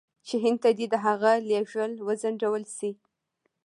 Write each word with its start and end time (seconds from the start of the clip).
چې 0.27 0.35
هند 0.43 0.57
ته 0.63 0.69
دې 0.77 0.85
د 0.93 0.95
هغه 1.05 1.31
لېږل 1.49 1.91
وځنډول 2.07 2.63
شي. 2.75 2.91